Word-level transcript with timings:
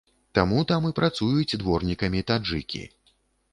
Таму 0.37 0.63
там 0.71 0.87
і 0.89 0.91
працуюць 1.01 1.59
дворнікамі 1.65 2.25
таджыкі. 2.33 2.85